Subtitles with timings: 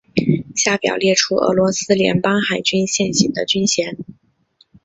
[0.55, 3.99] 下表列出俄罗斯联邦海军现行的军衔。